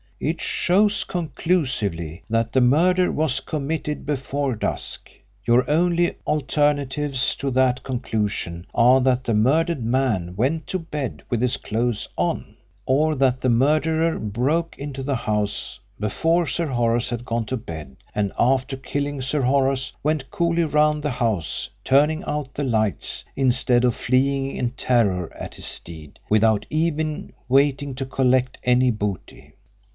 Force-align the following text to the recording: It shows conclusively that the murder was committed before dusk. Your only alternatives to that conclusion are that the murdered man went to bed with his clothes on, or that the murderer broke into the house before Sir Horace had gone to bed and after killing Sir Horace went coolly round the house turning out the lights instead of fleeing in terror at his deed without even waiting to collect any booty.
It 0.19 0.39
shows 0.41 1.03
conclusively 1.03 2.23
that 2.29 2.53
the 2.53 2.61
murder 2.61 3.11
was 3.11 3.39
committed 3.39 4.05
before 4.05 4.55
dusk. 4.55 5.09
Your 5.45 5.67
only 5.69 6.15
alternatives 6.25 7.35
to 7.35 7.49
that 7.51 7.83
conclusion 7.83 8.65
are 8.73 8.99
that 9.01 9.23
the 9.23 9.33
murdered 9.33 9.83
man 9.83 10.35
went 10.35 10.65
to 10.67 10.79
bed 10.79 11.23
with 11.29 11.41
his 11.41 11.57
clothes 11.57 12.07
on, 12.17 12.55
or 12.85 13.15
that 13.15 13.41
the 13.41 13.49
murderer 13.49 14.17
broke 14.19 14.75
into 14.77 15.01
the 15.03 15.15
house 15.15 15.79
before 15.99 16.45
Sir 16.47 16.67
Horace 16.67 17.09
had 17.09 17.25
gone 17.25 17.45
to 17.45 17.57
bed 17.57 17.95
and 18.13 18.31
after 18.39 18.77
killing 18.77 19.21
Sir 19.21 19.41
Horace 19.41 19.91
went 20.03 20.29
coolly 20.31 20.63
round 20.65 21.01
the 21.01 21.11
house 21.11 21.69
turning 21.83 22.23
out 22.25 22.53
the 22.53 22.63
lights 22.63 23.23
instead 23.35 23.83
of 23.83 23.95
fleeing 23.95 24.55
in 24.55 24.71
terror 24.71 25.31
at 25.35 25.55
his 25.55 25.79
deed 25.79 26.19
without 26.29 26.65
even 26.71 27.33
waiting 27.47 27.95
to 27.95 28.05
collect 28.05 28.59
any 28.63 28.89
booty. 28.91 29.53